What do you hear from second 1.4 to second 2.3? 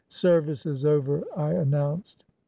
an nounced.